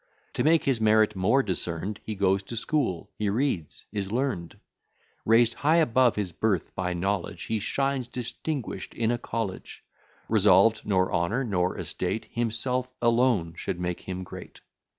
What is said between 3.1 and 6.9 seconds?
he reads is learn'd; Raised high above his birth,